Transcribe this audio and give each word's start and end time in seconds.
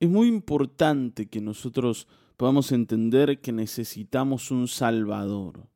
Es 0.00 0.08
muy 0.08 0.28
importante 0.28 1.28
que 1.28 1.42
nosotros 1.42 2.08
podamos 2.38 2.72
entender 2.72 3.42
que 3.42 3.52
necesitamos 3.52 4.50
un 4.50 4.66
Salvador. 4.66 5.68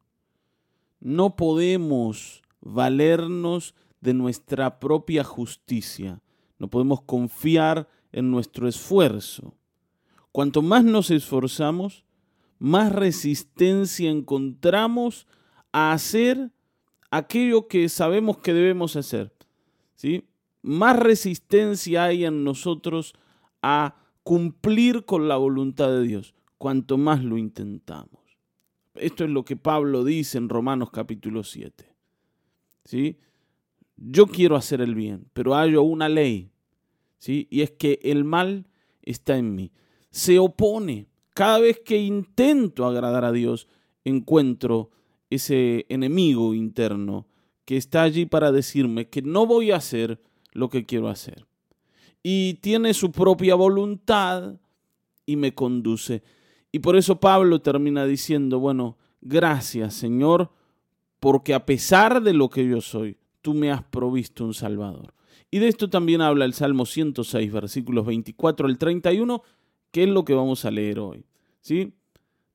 No 0.99 1.37
podemos 1.37 2.43
valernos 2.63 3.75
de 4.01 4.15
nuestra 4.15 4.81
propia 4.81 5.25
justicia. 5.25 6.23
No 6.59 6.71
podemos 6.71 7.03
confiar 7.03 7.87
en 8.13 8.31
nuestro 8.31 8.67
esfuerzo. 8.67 9.55
Cuanto 10.33 10.63
más 10.63 10.85
nos 10.85 11.11
esforzamos, 11.11 12.07
más 12.59 12.93
resistencia 12.93 14.11
encontramos 14.11 15.27
a 15.71 15.93
hacer 15.93 16.51
aquello 17.11 17.69
que 17.69 17.91
sabemos 17.91 18.39
que 18.39 18.55
debemos 18.55 18.97
hacer. 18.97 19.35
¿sí? 19.97 20.25
Más 20.63 20.99
resistencia 20.99 22.05
hay 22.05 22.25
en 22.25 22.43
nosotros 22.43 23.13
a 23.61 23.97
cumplir 24.25 25.05
con 25.05 25.29
la 25.29 25.37
voluntad 25.37 25.91
de 25.91 26.03
Dios, 26.03 26.35
cuanto 26.59 26.99
más 26.99 27.23
lo 27.23 27.39
intentamos. 27.39 28.21
Esto 28.95 29.25
es 29.25 29.31
lo 29.31 29.45
que 29.45 29.57
Pablo 29.57 30.03
dice 30.03 30.39
en 30.39 30.49
Romanos 30.49 30.91
capítulo 30.91 31.45
7. 31.45 31.85
¿Sí? 32.85 33.19
Yo 33.97 34.27
quiero 34.27 34.57
hacer 34.57 34.81
el 34.81 34.95
bien, 34.95 35.29
pero 35.33 35.55
hay 35.55 35.77
una 35.77 36.09
ley, 36.09 36.51
¿sí? 37.19 37.47
Y 37.51 37.61
es 37.61 37.71
que 37.71 38.01
el 38.03 38.25
mal 38.25 38.67
está 39.03 39.37
en 39.37 39.55
mí. 39.55 39.73
Se 40.11 40.39
opone. 40.39 41.07
Cada 41.35 41.59
vez 41.59 41.81
que 41.85 41.99
intento 41.99 42.87
agradar 42.87 43.25
a 43.25 43.33
Dios, 43.33 43.69
encuentro 44.05 44.91
ese 45.31 45.85
enemigo 45.89 46.55
interno 46.55 47.27
que 47.65 47.77
está 47.77 48.03
allí 48.03 48.27
para 48.27 48.53
decirme 48.53 49.09
que 49.09 49.23
no 49.23 49.47
voy 49.47 49.71
a 49.71 49.77
hacer 49.77 50.21
lo 50.53 50.69
que 50.69 50.85
quiero 50.87 51.09
hacer. 51.09 51.47
Y 52.25 52.55
tiene 52.55 52.95
su 52.95 53.13
propia 53.13 53.55
voluntad 53.55 54.55
y 55.27 55.37
me 55.37 55.55
conduce. 55.55 56.25
Y 56.73 56.81
por 56.81 56.97
eso 56.97 57.21
Pablo 57.21 57.61
termina 57.61 58.07
diciendo, 58.07 58.59
bueno, 58.59 58.99
gracias 59.21 59.95
Señor, 59.95 60.51
porque 61.21 61.55
a 61.55 61.65
pesar 61.65 62.23
de 62.23 62.33
lo 62.33 62.51
que 62.51 62.67
yo 62.67 62.81
soy, 62.81 63.19
tú 63.43 63.55
me 63.55 63.71
has 63.71 63.85
provisto 63.85 64.45
un 64.45 64.55
Salvador. 64.55 65.15
Y 65.51 65.59
de 65.59 65.69
esto 65.69 65.89
también 65.89 66.21
habla 66.21 66.47
el 66.47 66.55
Salmo 66.55 66.85
106, 66.85 67.53
versículos 67.53 68.07
24 68.07 68.67
al 68.67 68.79
31, 68.79 69.43
que 69.91 70.03
es 70.03 70.09
lo 70.09 70.25
que 70.25 70.35
vamos 70.35 70.65
a 70.65 70.71
leer 70.71 70.99
hoy. 70.99 71.25
¿Sí? 71.61 71.93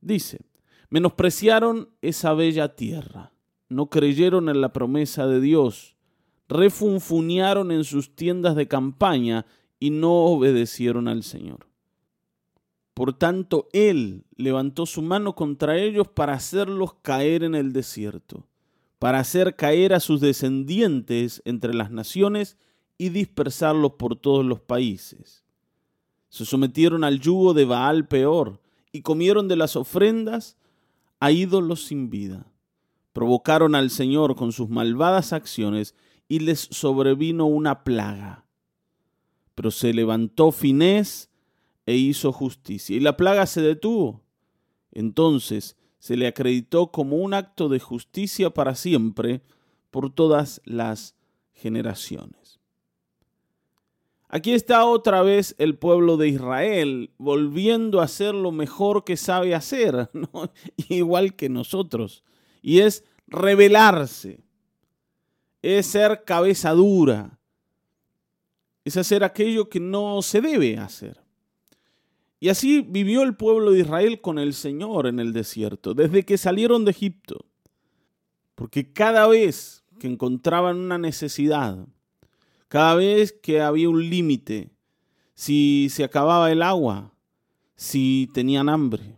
Dice, 0.02 0.42
menospreciaron 0.90 1.90
esa 2.02 2.34
bella 2.34 2.76
tierra, 2.76 3.32
no 3.70 3.90
creyeron 3.90 4.50
en 4.50 4.62
la 4.62 4.74
promesa 4.74 5.28
de 5.28 5.40
Dios, 5.40 5.96
refunfuñaron 6.50 7.72
en 7.72 7.84
sus 7.84 8.16
tiendas 8.16 8.56
de 8.56 8.68
campaña 8.68 9.46
y 9.80 9.92
no 9.92 10.12
obedecieron 10.12 11.08
al 11.08 11.24
Señor. 11.24 11.68
Por 12.94 13.14
tanto, 13.14 13.70
Él 13.72 14.26
levantó 14.36 14.86
su 14.86 15.02
mano 15.02 15.34
contra 15.34 15.78
ellos 15.78 16.08
para 16.08 16.34
hacerlos 16.34 16.96
caer 17.02 17.44
en 17.44 17.56
el 17.56 17.72
desierto, 17.72 18.46
para 19.00 19.20
hacer 19.20 19.56
caer 19.56 19.94
a 19.94 20.02
sus 20.02 20.20
descendientes 20.20 21.42
entre 21.46 21.74
las 21.74 21.92
naciones 21.92 22.58
y 22.98 23.10
dispersarlos 23.10 23.94
por 23.94 24.18
todos 24.18 24.46
los 24.46 24.60
países. 24.60 25.46
Se 26.28 26.46
sometieron 26.46 27.06
al 27.06 27.22
yugo 27.22 27.54
de 27.54 27.64
Baal 27.64 28.08
peor 28.08 28.60
y 28.92 29.02
comieron 29.02 29.48
de 29.48 29.56
las 29.56 29.78
ofrendas 29.78 30.58
a 31.22 31.32
ídolos 31.32 31.86
sin 31.86 32.10
vida. 32.10 32.52
Provocaron 33.14 33.76
al 33.76 33.90
Señor 33.90 34.36
con 34.36 34.52
sus 34.52 34.70
malvadas 34.70 35.32
acciones 35.32 35.96
y 36.28 36.40
les 36.40 36.60
sobrevino 36.60 37.46
una 37.46 37.84
plaga. 37.84 38.46
Pero 39.60 39.72
se 39.72 39.94
levantó 39.94 40.54
Finés 40.54 41.30
e 41.86 41.94
hizo 41.94 42.32
justicia, 42.32 42.96
y 42.96 43.02
la 43.02 43.18
plaga 43.18 43.46
se 43.46 43.60
detuvo. 43.60 44.24
Entonces 44.94 45.76
se 45.98 46.16
le 46.16 46.28
acreditó 46.28 46.94
como 46.94 47.18
un 47.18 47.34
acto 47.34 47.68
de 47.68 47.82
justicia 47.82 48.52
para 48.52 48.74
siempre 48.76 49.42
por 49.92 50.14
todas 50.14 50.62
las 50.64 51.14
generaciones. 51.52 52.62
Aquí 54.30 54.54
está 54.54 54.86
otra 54.86 55.24
vez 55.24 55.56
el 55.58 55.78
pueblo 55.78 56.16
de 56.16 56.30
Israel 56.30 57.12
volviendo 57.18 58.00
a 58.00 58.06
hacer 58.06 58.34
lo 58.34 58.54
mejor 58.54 59.04
que 59.04 59.18
sabe 59.18 59.56
hacer, 59.56 60.10
igual 60.88 61.36
que 61.36 61.50
nosotros, 61.50 62.24
y 62.62 62.80
es 62.80 63.04
rebelarse, 63.28 64.40
es 65.62 65.86
ser 65.86 66.24
cabeza 66.24 66.72
dura, 66.72 67.39
es 68.86 68.98
hacer 68.98 69.24
aquello 69.24 69.70
que 69.70 69.80
no 69.80 70.22
se 70.22 70.42
debe 70.42 70.78
hacer. 70.78 71.22
Y 72.40 72.50
así 72.50 72.82
vivió 72.82 73.24
el 73.24 73.36
pueblo 73.36 73.72
de 73.72 73.82
Israel 73.82 74.22
con 74.22 74.40
el 74.40 74.54
Señor 74.54 75.08
en 75.08 75.20
el 75.20 75.34
desierto, 75.34 75.94
desde 75.94 76.24
que 76.24 76.38
salieron 76.38 76.86
de 76.86 76.92
Egipto, 76.92 77.46
porque 78.56 78.94
cada 78.94 79.28
vez 79.28 79.84
que 80.00 80.08
encontraban 80.08 80.78
una 80.78 80.98
necesidad, 80.98 81.86
cada 82.70 82.96
vez 82.96 83.34
que 83.34 83.62
había 83.62 83.90
un 83.90 84.10
límite, 84.10 84.70
si 85.34 85.88
se 85.90 86.04
acababa 86.04 86.52
el 86.52 86.62
agua, 86.62 87.14
si 87.76 88.30
tenían 88.34 88.70
hambre, 88.70 89.18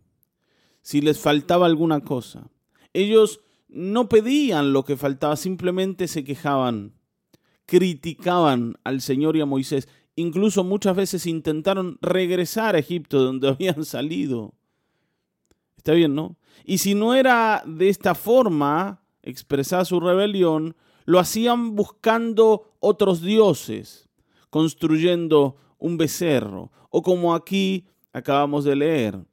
si 0.82 1.02
les 1.02 1.20
faltaba 1.20 1.66
alguna 1.66 2.02
cosa. 2.02 2.50
Ellos 2.94 3.42
no 3.68 4.10
pedían 4.10 4.74
lo 4.74 4.84
que 4.84 4.98
faltaba, 4.98 5.36
simplemente 5.36 6.08
se 6.08 6.24
quejaban, 6.24 6.94
criticaban 7.72 8.76
al 8.84 9.00
Señor 9.00 9.38
y 9.38 9.42
a 9.42 9.46
Moisés. 9.46 9.88
Incluso 10.18 10.66
muchas 10.66 10.94
veces 10.94 11.26
intentaron 11.26 11.98
regresar 12.02 12.76
a 12.76 12.80
Egipto 12.80 13.24
donde 13.24 13.48
habían 13.48 13.86
salido. 13.86 14.54
Está 15.78 15.94
bien, 15.94 16.14
¿no? 16.14 16.36
Y 16.66 16.80
si 16.80 16.96
no 16.96 17.14
era 17.14 17.64
de 17.66 17.88
esta 17.88 18.14
forma 18.14 19.06
expresar 19.24 19.86
su 19.86 20.02
rebelión, 20.02 20.76
lo 21.06 21.18
hacían 21.18 21.78
buscando 21.78 22.76
otros 22.82 23.22
dioses, 23.22 24.10
construyendo 24.50 25.56
un 25.78 25.96
becerro, 25.96 26.74
o 26.90 27.02
como 27.02 27.34
aquí 27.34 27.88
acabamos 28.12 28.66
de 28.66 28.76
leer, 28.76 29.26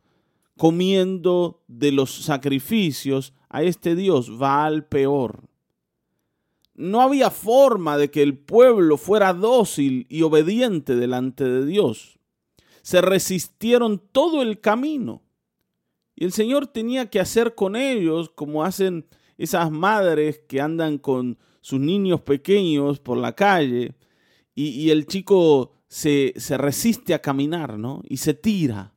comiendo 0.56 1.65
de 1.66 1.91
los 1.91 2.15
sacrificios 2.15 3.34
a 3.49 3.65
este 3.65 3.97
dios 3.97 4.38
Baal 4.38 4.87
peor. 4.87 5.47
No 6.78 7.02
había 7.02 7.32
forma 7.32 7.98
de 7.98 8.08
que 8.08 8.22
el 8.22 8.38
pueblo 8.38 8.96
fuera 8.98 9.34
dócil 9.34 10.06
y 10.08 10.22
obediente 10.22 10.94
delante 10.94 11.42
de 11.42 11.66
Dios. 11.66 12.20
Se 12.82 13.00
resistieron 13.00 14.00
todo 14.12 14.42
el 14.42 14.60
camino. 14.60 15.22
Y 16.14 16.24
el 16.24 16.30
Señor 16.30 16.68
tenía 16.68 17.10
que 17.10 17.18
hacer 17.18 17.56
con 17.56 17.74
ellos 17.74 18.30
como 18.32 18.64
hacen 18.64 19.06
esas 19.38 19.72
madres 19.72 20.40
que 20.46 20.60
andan 20.60 20.98
con 20.98 21.36
sus 21.60 21.80
niños 21.80 22.20
pequeños 22.20 23.00
por 23.00 23.18
la 23.18 23.34
calle 23.34 23.96
y, 24.54 24.90
el 24.90 25.06
chico 25.06 25.72
se, 25.88 26.32
resiste 26.56 27.12
a 27.12 27.20
caminar, 27.20 27.76
¿no? 27.76 28.02
Y 28.08 28.18
se 28.18 28.34
tira 28.34 28.94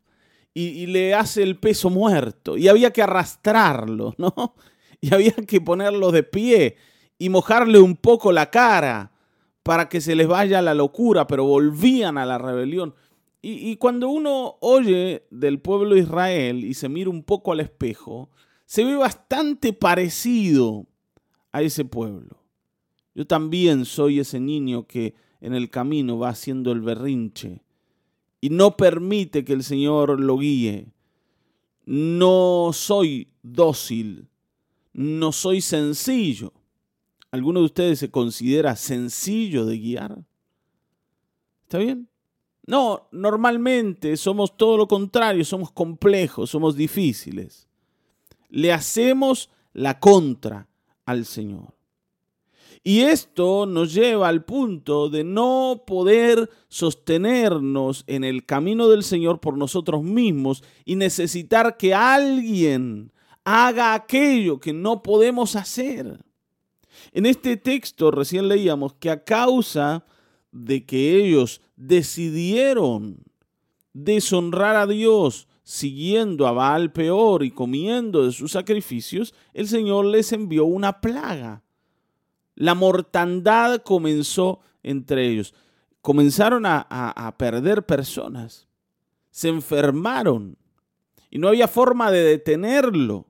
y, 0.54 0.86
le 0.86 1.16
hace 1.16 1.42
el 1.42 1.58
peso 1.58 1.90
muerto 1.90 2.58
y 2.58 2.68
había 2.68 2.92
que 2.92 3.02
arrastrarlo, 3.02 4.14
¿no? 4.20 4.34
Y 5.04 5.12
había 5.16 5.34
que 5.34 5.60
ponerlo 5.60 6.12
de 6.12 6.22
pie 6.22 6.78
y 7.22 7.30
mojarle 7.30 7.78
un 7.78 7.96
poco 7.98 8.32
la 8.32 8.50
cara 8.50 9.12
para 9.62 9.90
que 9.90 10.02
se 10.02 10.16
les 10.16 10.28
vaya 10.28 10.60
la 10.60 10.74
locura, 10.74 11.28
pero 11.28 11.44
volvían 11.44 12.18
a 12.18 12.26
la 12.26 12.40
rebelión. 12.40 12.96
Y, 13.44 13.70
y, 13.70 13.76
cuando 13.76 14.10
uno 14.10 14.58
oye 14.60 15.28
del 15.30 15.60
pueblo 15.60 15.94
de 15.94 16.02
Israel 16.02 16.66
y 16.66 16.74
se 16.74 16.90
mira 16.90 17.12
un 17.12 17.22
poco 17.22 17.52
al 17.52 17.60
espejo, 17.60 18.32
se 18.66 18.84
ve 18.84 18.96
bastante 18.96 19.72
parecido 19.72 20.88
a 21.52 21.62
ese 21.62 21.86
pueblo. 21.86 22.42
Yo 23.14 23.28
también 23.28 23.86
soy 23.86 24.20
ese 24.20 24.40
niño 24.40 24.88
que 24.88 25.14
en 25.42 25.54
el 25.54 25.70
camino 25.70 26.18
va 26.18 26.30
haciendo 26.30 26.72
el 26.72 26.82
berrinche 26.82 27.62
y 28.42 28.50
no 28.50 28.76
permite 28.76 29.46
que 29.46 29.54
el 29.54 29.64
Señor 29.64 30.20
lo 30.20 30.40
guíe. 30.40 30.88
No 31.86 32.72
soy 32.74 33.28
dócil, 33.44 34.28
no 34.92 35.32
soy 35.32 35.62
sencillo. 35.62 36.52
¿Alguno 37.32 37.62
de 37.62 37.66
ustedes 37.66 38.00
se 38.00 38.12
considera 38.12 38.76
sencillo 38.76 39.66
de 39.66 39.78
guiar? 39.78 40.26
¿Está 41.64 41.78
bien? 41.78 42.10
No, 42.68 43.08
normalmente 43.12 44.18
somos 44.18 44.58
todo 44.58 44.78
lo 44.78 44.88
contrario, 44.88 45.44
somos 45.46 45.72
complejos, 45.72 46.50
somos 46.50 46.76
difíciles. 46.76 47.68
Le 48.50 48.74
hacemos 48.74 49.50
la 49.74 50.00
contra 50.00 50.68
al 51.06 51.26
Señor. 51.26 51.74
Y 52.84 53.02
esto 53.02 53.66
nos 53.66 53.94
lleva 53.94 54.28
al 54.28 54.44
punto 54.44 55.10
de 55.10 55.24
no 55.24 55.84
poder 55.86 56.50
sostenernos 56.68 58.04
en 58.08 58.24
el 58.24 58.46
camino 58.46 58.90
del 58.90 59.04
Señor 59.04 59.40
por 59.40 59.58
nosotros 59.58 60.04
mismos 60.04 60.64
y 60.84 60.96
necesitar 60.96 61.78
que 61.78 61.94
alguien 61.94 63.12
haga 63.44 63.94
aquello 63.94 64.60
que 64.60 64.74
no 64.74 65.04
podemos 65.04 65.56
hacer. 65.56 66.20
En 67.12 67.26
este 67.26 67.58
texto 67.58 68.12
recién 68.12 68.48
leíamos 68.48 68.94
que 68.94 69.10
a 69.10 69.24
causa 69.24 70.06
de 70.52 70.86
que 70.86 71.16
ellos 71.16 71.62
decidieron 71.76 73.24
deshonrar 73.94 74.76
a 74.76 74.88
Dios 74.88 75.48
siguiendo 75.64 76.48
a 76.48 76.52
Baal 76.52 76.92
peor 76.92 77.44
y 77.44 77.52
comiendo 77.52 78.26
de 78.26 78.32
sus 78.32 78.52
sacrificios, 78.52 79.34
el 79.54 79.68
Señor 79.68 80.06
les 80.06 80.32
envió 80.34 80.66
una 80.66 81.00
plaga. 81.00 81.64
La 82.56 82.76
mortandad 82.76 83.82
comenzó 83.82 84.60
entre 84.84 85.28
ellos. 85.28 85.54
Comenzaron 86.02 86.66
a, 86.66 86.82
a 86.90 87.38
perder 87.38 87.86
personas. 87.86 88.68
Se 89.30 89.48
enfermaron 89.48 90.58
y 91.30 91.40
no 91.40 91.48
había 91.48 91.68
forma 91.68 92.12
de 92.12 92.24
detenerlo. 92.24 93.28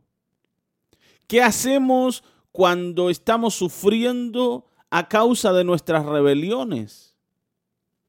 ¿Qué 1.27 1.41
hacemos 1.41 2.23
cuando 2.51 3.09
estamos 3.09 3.55
sufriendo 3.55 4.65
a 4.89 5.07
causa 5.07 5.53
de 5.53 5.63
nuestras 5.63 6.05
rebeliones? 6.05 7.15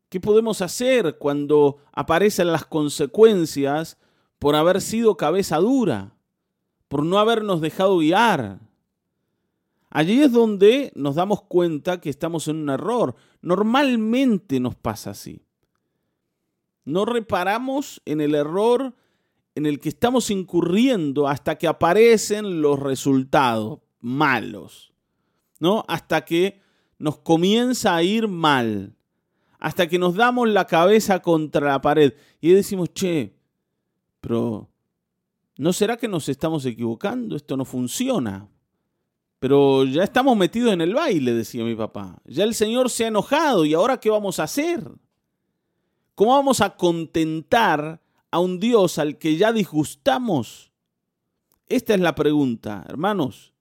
¿Qué 0.09 0.21
podemos 0.21 0.61
hacer 0.61 1.17
cuando 1.19 1.79
aparecen 1.93 2.53
las 2.53 2.67
consecuencias 2.67 3.99
por 4.39 4.57
haber 4.57 4.81
sido 4.81 5.17
cabeza 5.17 5.57
dura, 5.59 6.15
por 6.89 7.05
no 7.05 7.19
habernos 7.19 7.61
dejado 7.61 7.99
guiar? 7.99 8.61
Allí 9.89 10.23
es 10.23 10.33
donde 10.33 10.93
nos 10.95 11.15
damos 11.15 11.43
cuenta 11.43 12.01
que 12.01 12.11
estamos 12.11 12.49
en 12.49 12.57
un 12.57 12.71
error. 12.71 13.15
Normalmente 13.41 14.59
nos 14.59 14.75
pasa 14.75 15.11
así. 15.11 15.43
No 16.85 17.05
reparamos 17.05 18.03
en 18.05 18.21
el 18.21 18.35
error 18.35 18.95
en 19.55 19.67
el 19.67 19.81
que 19.81 19.91
estamos 19.91 20.31
incurriendo 20.31 21.29
hasta 21.29 21.57
que 21.57 21.69
aparecen 21.69 22.63
los 22.63 22.81
resultados 22.81 23.81
malos, 24.03 24.93
¿no? 25.59 25.85
Hasta 25.89 26.27
que 26.27 26.61
nos 26.99 27.19
comienza 27.19 27.97
a 27.97 28.03
ir 28.03 28.29
mal, 28.29 28.95
hasta 29.59 29.89
que 29.89 29.99
nos 29.99 30.15
damos 30.15 30.49
la 30.49 30.67
cabeza 30.67 31.23
contra 31.23 31.69
la 31.69 31.81
pared 31.81 32.13
y 32.41 32.51
decimos, 32.51 32.93
che, 32.93 33.35
pero 34.21 34.69
¿no 35.57 35.73
será 35.73 35.97
que 35.97 36.09
nos 36.09 36.29
estamos 36.29 36.67
equivocando? 36.67 37.37
Esto 37.37 37.57
no 37.57 37.65
funciona. 37.65 38.49
Pero 39.39 39.85
ya 39.85 40.05
estamos 40.05 40.37
metidos 40.37 40.73
en 40.73 40.81
el 40.81 40.95
baile, 40.95 41.33
decía 41.35 41.65
mi 41.65 41.75
papá. 41.75 42.21
Ya 42.25 42.45
el 42.45 42.55
Señor 42.55 42.91
se 42.91 43.05
ha 43.05 43.09
enojado 43.09 43.65
y 43.65 43.75
ahora 43.75 43.99
¿qué 43.99 44.11
vamos 44.11 44.39
a 44.39 44.45
hacer? 44.45 44.89
¿Cómo 46.15 46.33
vamos 46.33 46.61
a 46.61 46.77
contentar 46.77 48.01
a 48.31 48.39
un 48.39 48.61
Dios 48.61 48.99
al 48.99 49.19
que 49.19 49.37
ya 49.37 49.53
disgustamos? 49.53 50.71
Esta 51.67 51.95
es 51.95 52.01
la 52.01 52.15
pregunta, 52.15 52.85
hermanos. 52.89 53.52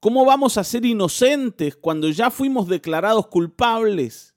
¿Cómo 0.00 0.24
vamos 0.24 0.56
a 0.56 0.64
ser 0.64 0.86
inocentes 0.86 1.76
cuando 1.76 2.08
ya 2.08 2.30
fuimos 2.30 2.66
declarados 2.66 3.26
culpables? 3.26 4.34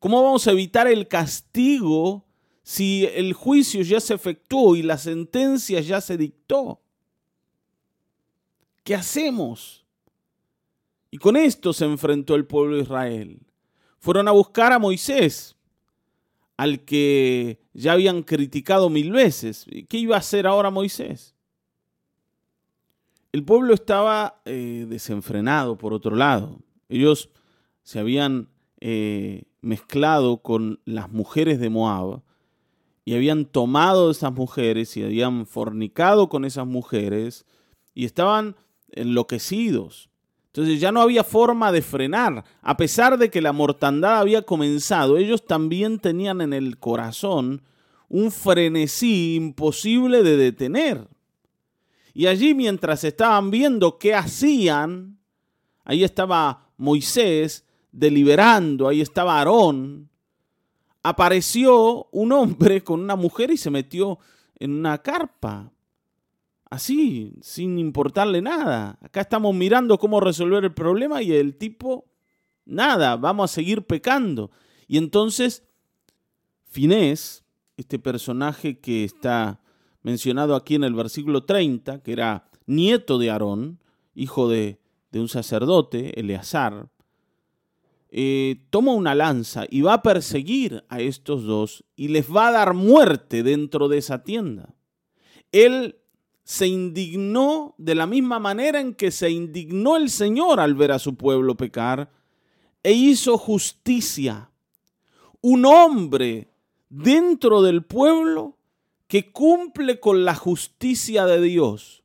¿Cómo 0.00 0.22
vamos 0.22 0.46
a 0.46 0.50
evitar 0.50 0.88
el 0.88 1.06
castigo 1.06 2.24
si 2.62 3.06
el 3.06 3.32
juicio 3.32 3.82
ya 3.82 4.00
se 4.00 4.14
efectuó 4.14 4.74
y 4.74 4.82
la 4.82 4.98
sentencia 4.98 5.80
ya 5.80 6.00
se 6.00 6.16
dictó? 6.16 6.80
¿Qué 8.82 8.96
hacemos? 8.96 9.84
Y 11.12 11.18
con 11.18 11.36
esto 11.36 11.72
se 11.72 11.84
enfrentó 11.84 12.34
el 12.34 12.46
pueblo 12.46 12.76
de 12.76 12.82
Israel. 12.82 13.40
Fueron 14.00 14.26
a 14.26 14.32
buscar 14.32 14.72
a 14.72 14.80
Moisés 14.80 15.56
al 16.56 16.84
que 16.84 17.60
ya 17.72 17.92
habían 17.92 18.24
criticado 18.24 18.90
mil 18.90 19.12
veces. 19.12 19.64
¿Qué 19.88 19.98
iba 19.98 20.16
a 20.16 20.20
hacer 20.20 20.46
ahora 20.46 20.70
Moisés? 20.70 21.36
El 23.30 23.44
pueblo 23.44 23.74
estaba 23.74 24.40
eh, 24.46 24.86
desenfrenado, 24.88 25.76
por 25.76 25.92
otro 25.92 26.16
lado. 26.16 26.60
Ellos 26.88 27.28
se 27.82 27.98
habían 27.98 28.48
eh, 28.80 29.44
mezclado 29.60 30.38
con 30.38 30.80
las 30.86 31.10
mujeres 31.10 31.60
de 31.60 31.68
Moab 31.68 32.22
y 33.04 33.14
habían 33.14 33.44
tomado 33.44 34.10
esas 34.10 34.32
mujeres 34.32 34.96
y 34.96 35.02
habían 35.02 35.46
fornicado 35.46 36.28
con 36.28 36.44
esas 36.44 36.66
mujeres 36.66 37.44
y 37.94 38.06
estaban 38.06 38.56
enloquecidos. 38.92 40.08
Entonces 40.46 40.80
ya 40.80 40.90
no 40.90 41.02
había 41.02 41.22
forma 41.22 41.70
de 41.70 41.82
frenar. 41.82 42.44
A 42.62 42.76
pesar 42.76 43.18
de 43.18 43.30
que 43.30 43.42
la 43.42 43.52
mortandad 43.52 44.20
había 44.20 44.42
comenzado, 44.42 45.18
ellos 45.18 45.44
también 45.44 45.98
tenían 45.98 46.40
en 46.40 46.54
el 46.54 46.78
corazón 46.78 47.62
un 48.08 48.30
frenesí 48.30 49.36
imposible 49.36 50.22
de 50.22 50.36
detener. 50.36 51.08
Y 52.14 52.26
allí 52.26 52.54
mientras 52.54 53.04
estaban 53.04 53.50
viendo 53.50 53.98
qué 53.98 54.14
hacían, 54.14 55.18
ahí 55.84 56.04
estaba 56.04 56.70
Moisés 56.76 57.64
deliberando, 57.92 58.88
ahí 58.88 59.00
estaba 59.00 59.38
Aarón, 59.38 60.08
apareció 61.02 62.08
un 62.10 62.32
hombre 62.32 62.82
con 62.84 63.00
una 63.00 63.16
mujer 63.16 63.50
y 63.50 63.56
se 63.56 63.70
metió 63.70 64.18
en 64.58 64.72
una 64.72 64.98
carpa 64.98 65.72
así, 66.70 67.34
sin 67.40 67.78
importarle 67.78 68.42
nada. 68.42 68.98
Acá 69.00 69.22
estamos 69.22 69.54
mirando 69.54 69.98
cómo 69.98 70.20
resolver 70.20 70.64
el 70.64 70.74
problema 70.74 71.22
y 71.22 71.32
el 71.32 71.56
tipo, 71.56 72.06
nada, 72.64 73.16
vamos 73.16 73.50
a 73.50 73.54
seguir 73.54 73.82
pecando. 73.82 74.50
Y 74.86 74.98
entonces, 74.98 75.64
Finés, 76.64 77.44
este 77.76 77.98
personaje 77.98 78.78
que 78.78 79.04
está 79.04 79.60
mencionado 80.08 80.56
aquí 80.56 80.74
en 80.74 80.84
el 80.84 80.94
versículo 80.94 81.44
30, 81.44 82.02
que 82.02 82.12
era 82.12 82.48
nieto 82.64 83.18
de 83.18 83.28
Aarón, 83.28 83.78
hijo 84.14 84.48
de, 84.48 84.78
un 85.12 85.28
sacerdote, 85.28 86.18
Eleazar, 86.18 86.88
eh, 88.08 88.64
toma 88.70 88.92
una 88.92 89.14
lanza 89.14 89.66
y 89.68 89.82
va 89.82 89.92
a 89.92 90.02
perseguir 90.02 90.82
a 90.88 91.00
estos 91.00 91.44
dos 91.44 91.84
y 91.94 92.08
les 92.08 92.34
va 92.34 92.48
a 92.48 92.52
dar 92.52 92.72
muerte 92.72 93.42
dentro 93.42 93.88
de 93.88 93.98
esa 93.98 94.24
tienda. 94.24 94.74
Él 95.52 95.98
se 96.42 96.66
indignó 96.66 97.74
de 97.76 97.94
la 97.94 98.06
misma 98.06 98.38
manera 98.38 98.80
en 98.80 98.94
que 98.94 99.10
se 99.10 99.28
indignó 99.28 99.98
el 99.98 100.08
Señor 100.08 100.58
al 100.58 100.74
ver 100.74 100.92
a 100.92 100.98
su 100.98 101.16
pueblo 101.16 101.54
pecar 101.54 102.10
e 102.82 102.92
hizo 102.92 103.36
justicia. 103.36 104.50
Un 105.42 105.66
hombre 105.66 106.48
dentro 106.88 107.60
del 107.60 107.84
pueblo 107.84 108.57
que 109.08 109.32
cumple 109.32 109.98
con 109.98 110.24
la 110.24 110.34
justicia 110.34 111.26
de 111.26 111.40
Dios. 111.40 112.04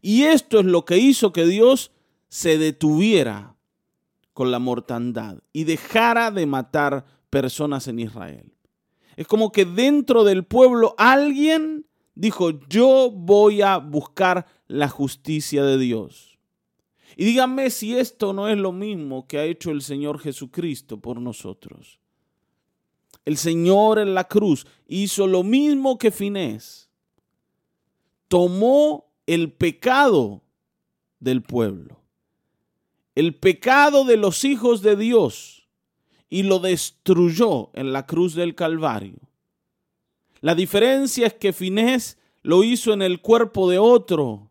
Y 0.00 0.24
esto 0.24 0.58
es 0.58 0.66
lo 0.66 0.84
que 0.84 0.98
hizo 0.98 1.32
que 1.32 1.46
Dios 1.46 1.92
se 2.28 2.58
detuviera 2.58 3.54
con 4.32 4.50
la 4.50 4.58
mortandad 4.58 5.38
y 5.52 5.64
dejara 5.64 6.30
de 6.30 6.46
matar 6.46 7.04
personas 7.30 7.86
en 7.86 8.00
Israel. 8.00 8.52
Es 9.16 9.26
como 9.26 9.52
que 9.52 9.64
dentro 9.64 10.24
del 10.24 10.44
pueblo 10.44 10.94
alguien 10.96 11.86
dijo, 12.14 12.50
yo 12.68 13.10
voy 13.12 13.62
a 13.62 13.76
buscar 13.76 14.46
la 14.66 14.88
justicia 14.88 15.62
de 15.64 15.78
Dios. 15.78 16.38
Y 17.16 17.26
díganme 17.26 17.68
si 17.68 17.96
esto 17.96 18.32
no 18.32 18.48
es 18.48 18.56
lo 18.56 18.72
mismo 18.72 19.26
que 19.26 19.38
ha 19.38 19.44
hecho 19.44 19.70
el 19.70 19.82
Señor 19.82 20.18
Jesucristo 20.18 20.98
por 21.00 21.20
nosotros. 21.20 22.01
El 23.24 23.36
Señor 23.36 23.98
en 23.98 24.14
la 24.14 24.24
cruz 24.24 24.66
hizo 24.86 25.26
lo 25.26 25.42
mismo 25.42 25.98
que 25.98 26.10
Finés. 26.10 26.88
Tomó 28.28 29.06
el 29.26 29.52
pecado 29.52 30.42
del 31.20 31.42
pueblo, 31.42 32.00
el 33.14 33.34
pecado 33.34 34.04
de 34.04 34.16
los 34.16 34.44
hijos 34.44 34.82
de 34.82 34.96
Dios, 34.96 35.68
y 36.28 36.42
lo 36.44 36.58
destruyó 36.58 37.70
en 37.74 37.92
la 37.92 38.06
cruz 38.06 38.34
del 38.34 38.54
Calvario. 38.54 39.18
La 40.40 40.54
diferencia 40.54 41.26
es 41.26 41.34
que 41.34 41.52
Finés 41.52 42.18
lo 42.42 42.64
hizo 42.64 42.92
en 42.92 43.02
el 43.02 43.20
cuerpo 43.20 43.70
de 43.70 43.78
otro. 43.78 44.50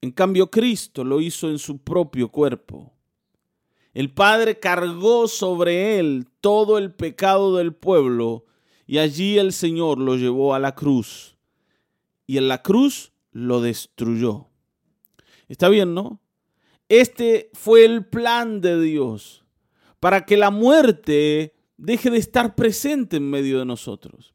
En 0.00 0.10
cambio, 0.10 0.50
Cristo 0.50 1.04
lo 1.04 1.20
hizo 1.20 1.48
en 1.48 1.58
su 1.58 1.78
propio 1.78 2.28
cuerpo. 2.28 2.92
El 3.94 4.12
Padre 4.12 4.58
cargó 4.58 5.28
sobre 5.28 5.98
él 5.98 6.26
todo 6.40 6.78
el 6.78 6.94
pecado 6.94 7.56
del 7.56 7.74
pueblo 7.74 8.46
y 8.86 8.98
allí 8.98 9.38
el 9.38 9.52
Señor 9.52 9.98
lo 9.98 10.16
llevó 10.16 10.54
a 10.54 10.58
la 10.58 10.74
cruz. 10.74 11.36
Y 12.26 12.38
en 12.38 12.48
la 12.48 12.62
cruz 12.62 13.12
lo 13.30 13.60
destruyó. 13.60 14.48
Está 15.48 15.68
bien, 15.68 15.94
¿no? 15.94 16.20
Este 16.88 17.50
fue 17.52 17.84
el 17.84 18.06
plan 18.06 18.60
de 18.60 18.80
Dios 18.80 19.44
para 20.00 20.24
que 20.24 20.36
la 20.36 20.50
muerte 20.50 21.54
deje 21.76 22.10
de 22.10 22.18
estar 22.18 22.54
presente 22.54 23.16
en 23.16 23.28
medio 23.28 23.58
de 23.58 23.64
nosotros. 23.64 24.31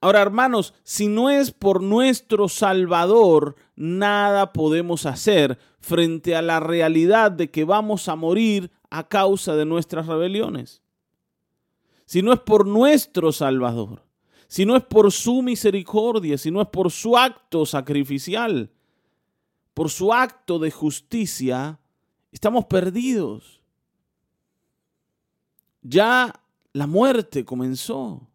Ahora, 0.00 0.22
hermanos, 0.22 0.72
si 0.82 1.08
no 1.08 1.28
es 1.28 1.50
por 1.50 1.82
nuestro 1.82 2.48
Salvador, 2.48 3.56
nada 3.76 4.52
podemos 4.52 5.04
hacer 5.04 5.58
frente 5.78 6.34
a 6.34 6.42
la 6.42 6.58
realidad 6.58 7.30
de 7.30 7.50
que 7.50 7.64
vamos 7.64 8.08
a 8.08 8.16
morir 8.16 8.70
a 8.88 9.08
causa 9.08 9.54
de 9.56 9.66
nuestras 9.66 10.06
rebeliones. 10.06 10.82
Si 12.06 12.22
no 12.22 12.32
es 12.32 12.40
por 12.40 12.66
nuestro 12.66 13.30
Salvador, 13.30 14.02
si 14.48 14.64
no 14.64 14.74
es 14.74 14.82
por 14.82 15.12
su 15.12 15.42
misericordia, 15.42 16.38
si 16.38 16.50
no 16.50 16.62
es 16.62 16.68
por 16.68 16.90
su 16.90 17.16
acto 17.16 17.66
sacrificial, 17.66 18.70
por 19.74 19.90
su 19.90 20.12
acto 20.12 20.58
de 20.58 20.70
justicia, 20.70 21.78
estamos 22.32 22.64
perdidos. 22.64 23.60
Ya 25.82 26.42
la 26.72 26.86
muerte 26.86 27.44
comenzó. 27.44 28.29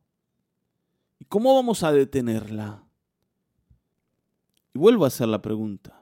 ¿Y 1.35 1.37
cómo 1.37 1.53
vamos 1.53 1.83
a 1.83 1.91
detenerla? 1.91 2.81
Y 4.73 4.79
vuelvo 4.79 5.03
a 5.03 5.09
hacer 5.09 5.27
la 5.27 5.41
pregunta. 5.41 6.01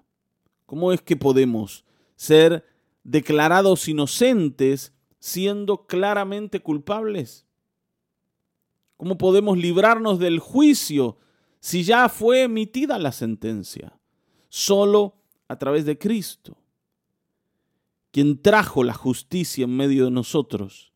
¿Cómo 0.68 0.92
es 0.92 1.02
que 1.02 1.16
podemos 1.16 1.86
ser 2.16 2.64
declarados 3.04 3.88
inocentes 3.88 4.94
siendo 5.18 5.88
claramente 5.88 6.60
culpables? 6.60 7.48
¿Cómo 8.96 9.18
podemos 9.18 9.58
librarnos 9.58 10.20
del 10.20 10.38
juicio 10.38 11.18
si 11.60 11.84
ya 11.84 12.10
fue 12.10 12.44
emitida 12.44 13.00
la 13.00 13.12
sentencia? 13.12 14.00
Solo 14.50 15.16
a 15.48 15.58
través 15.58 15.84
de 15.86 15.98
Cristo, 15.98 16.60
quien 18.12 18.40
trajo 18.40 18.84
la 18.84 18.94
justicia 18.94 19.64
en 19.64 19.76
medio 19.76 20.06
de 20.06 20.12
nosotros, 20.12 20.94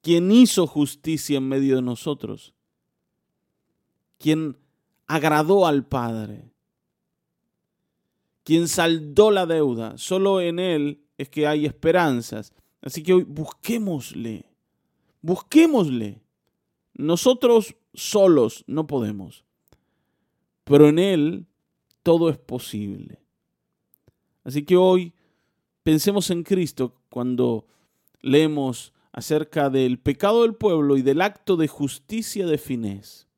quien 0.00 0.32
hizo 0.32 0.66
justicia 0.66 1.36
en 1.36 1.46
medio 1.46 1.76
de 1.76 1.82
nosotros, 1.82 2.53
quien 4.18 4.56
agradó 5.06 5.66
al 5.66 5.86
Padre, 5.86 6.50
quien 8.42 8.68
saldó 8.68 9.30
la 9.30 9.46
deuda. 9.46 9.98
Solo 9.98 10.40
en 10.40 10.58
Él 10.58 11.04
es 11.18 11.28
que 11.28 11.46
hay 11.46 11.66
esperanzas. 11.66 12.52
Así 12.82 13.02
que 13.02 13.14
hoy 13.14 13.24
busquémosle, 13.24 14.44
busquémosle. 15.22 16.20
Nosotros 16.94 17.74
solos 17.92 18.64
no 18.66 18.86
podemos, 18.86 19.44
pero 20.64 20.88
en 20.88 20.98
Él 20.98 21.46
todo 22.02 22.28
es 22.28 22.38
posible. 22.38 23.20
Así 24.44 24.64
que 24.64 24.76
hoy 24.76 25.14
pensemos 25.82 26.30
en 26.30 26.42
Cristo 26.42 26.94
cuando 27.08 27.66
leemos 28.20 28.92
acerca 29.12 29.70
del 29.70 29.98
pecado 29.98 30.42
del 30.42 30.54
pueblo 30.54 30.96
y 30.96 31.02
del 31.02 31.20
acto 31.22 31.56
de 31.56 31.68
justicia 31.68 32.46
de 32.46 32.58
Finés. 32.58 33.28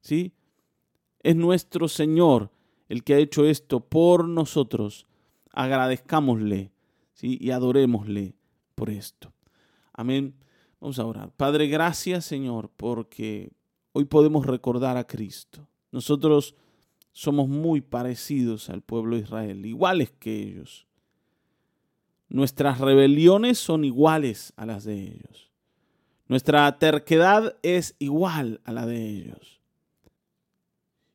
¿Sí? 0.00 0.32
Es 1.20 1.36
nuestro 1.36 1.88
Señor 1.88 2.50
el 2.88 3.04
que 3.04 3.14
ha 3.14 3.18
hecho 3.18 3.44
esto 3.44 3.80
por 3.80 4.28
nosotros. 4.28 5.06
Agradezcámosle 5.52 6.72
¿sí? 7.12 7.38
y 7.40 7.50
adorémosle 7.50 8.34
por 8.74 8.90
esto. 8.90 9.32
Amén. 9.92 10.34
Vamos 10.80 10.98
a 10.98 11.06
orar. 11.06 11.32
Padre, 11.32 11.66
gracias 11.66 12.24
Señor 12.24 12.70
porque 12.76 13.50
hoy 13.92 14.04
podemos 14.04 14.46
recordar 14.46 14.96
a 14.96 15.06
Cristo. 15.06 15.66
Nosotros 15.90 16.54
somos 17.12 17.48
muy 17.48 17.80
parecidos 17.80 18.70
al 18.70 18.82
pueblo 18.82 19.16
de 19.16 19.22
Israel, 19.22 19.66
iguales 19.66 20.12
que 20.18 20.40
ellos. 20.40 20.86
Nuestras 22.28 22.78
rebeliones 22.78 23.58
son 23.58 23.84
iguales 23.84 24.52
a 24.56 24.66
las 24.66 24.84
de 24.84 25.02
ellos. 25.02 25.50
Nuestra 26.28 26.78
terquedad 26.78 27.56
es 27.62 27.96
igual 27.98 28.60
a 28.64 28.72
la 28.72 28.86
de 28.86 29.08
ellos. 29.08 29.57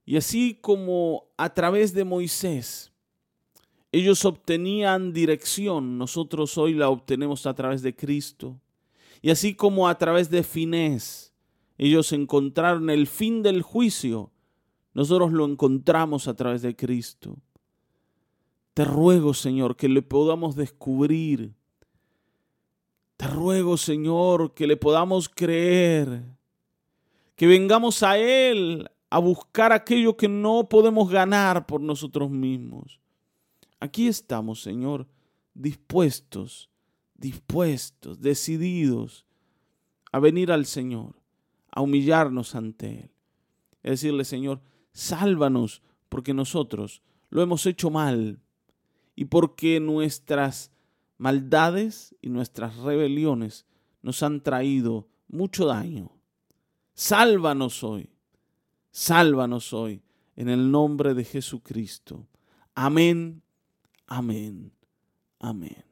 Y 0.05 0.17
así 0.17 0.57
como 0.62 1.25
a 1.38 1.53
través 1.53 1.93
de 1.93 2.03
Moisés 2.03 2.91
ellos 3.91 4.25
obtenían 4.25 5.13
dirección, 5.13 6.00
nosotros 6.00 6.57
hoy 6.57 6.74
la 6.74 6.89
obtenemos 6.89 7.45
a 7.45 7.53
través 7.53 7.83
de 7.83 7.95
Cristo. 7.95 8.60
Y 9.22 9.29
así 9.29 9.53
como 9.53 9.88
a 9.88 9.98
través 9.98 10.31
de 10.31 10.41
Finés 10.43 11.31
ellos 11.77 12.12
encontraron 12.12 12.89
el 12.89 13.07
fin 13.07 13.43
del 13.43 13.62
juicio, 13.62 14.31
nosotros 14.93 15.31
lo 15.31 15.45
encontramos 15.45 16.27
a 16.27 16.36
través 16.36 16.62
de 16.62 16.75
Cristo. 16.75 17.38
Te 18.74 18.86
ruego, 18.86 19.33
Señor, 19.33 19.75
que 19.75 19.88
le 19.88 20.01
podamos 20.01 20.55
descubrir. 20.55 21.53
Te 23.17 23.27
ruego, 23.27 23.77
Señor, 23.77 24.53
que 24.53 24.65
le 24.65 24.77
podamos 24.77 25.29
creer. 25.29 26.24
Que 27.36 27.45
vengamos 27.48 28.01
a 28.01 28.17
Él 28.17 28.89
a 29.13 29.20
buscar 29.20 29.72
aquello 29.72 30.17
que 30.17 30.27
no 30.27 30.67
podemos 30.67 31.08
ganar 31.08 31.67
por 31.67 31.79
nosotros 31.79 32.32
mismos. 32.32 33.00
Aquí 33.79 34.08
estamos, 34.08 34.63
Señor, 34.63 35.08
dispuestos, 35.53 36.72
dispuestos, 37.13 38.22
decididos 38.22 39.27
a 40.12 40.17
venir 40.17 40.51
al 40.51 40.65
Señor, 40.65 41.22
a 41.70 41.82
humillarnos 41.82 42.55
ante 42.55 43.01
Él. 43.01 43.12
Es 43.84 44.01
decirle, 44.01 44.25
Señor, 44.25 44.62
sálvanos 44.93 45.84
porque 46.10 46.34
nosotros 46.34 47.03
lo 47.29 47.43
hemos 47.43 47.67
hecho 47.67 47.91
mal 47.91 48.39
y 49.15 49.25
porque 49.25 49.79
nuestras 49.79 50.72
maldades 51.20 52.15
y 52.20 52.29
nuestras 52.29 52.77
rebeliones 52.77 53.67
nos 54.01 54.24
han 54.24 54.41
traído 54.41 55.08
mucho 55.27 55.67
daño. 55.67 56.10
Sálvanos 56.96 57.84
hoy 57.84 58.12
Sálvanos 58.93 59.73
hoy 59.73 60.03
en 60.35 60.50
el 60.50 60.69
nombre 60.69 61.15
de 61.15 61.23
Jesucristo. 61.23 62.27
Amén, 62.75 63.41
amén, 64.05 64.71
amén. 65.39 65.83